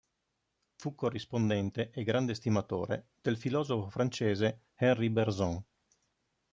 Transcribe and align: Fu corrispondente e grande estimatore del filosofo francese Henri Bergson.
Fu 0.77 0.95
corrispondente 0.95 1.91
e 1.91 2.01
grande 2.03 2.31
estimatore 2.31 3.09
del 3.21 3.37
filosofo 3.37 3.87
francese 3.91 4.69
Henri 4.73 5.11
Bergson. 5.11 5.63